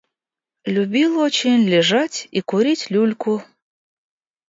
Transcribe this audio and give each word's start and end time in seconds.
Любил 0.65 1.19
очень 1.19 1.61
лежать 1.69 2.27
и 2.31 2.41
курить 2.41 2.89
люльку. 2.89 3.43